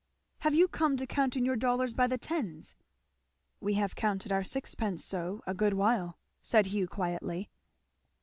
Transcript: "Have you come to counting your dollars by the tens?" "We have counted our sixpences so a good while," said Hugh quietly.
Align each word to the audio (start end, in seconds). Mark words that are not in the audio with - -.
"Have 0.39 0.55
you 0.55 0.67
come 0.67 0.97
to 0.97 1.05
counting 1.05 1.45
your 1.45 1.55
dollars 1.55 1.93
by 1.93 2.07
the 2.07 2.17
tens?" 2.17 2.75
"We 3.59 3.75
have 3.75 3.93
counted 3.95 4.31
our 4.31 4.43
sixpences 4.43 5.05
so 5.05 5.43
a 5.45 5.53
good 5.53 5.75
while," 5.75 6.17
said 6.41 6.65
Hugh 6.65 6.87
quietly. 6.87 7.51